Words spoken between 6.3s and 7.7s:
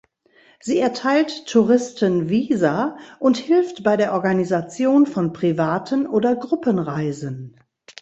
Gruppenreisen.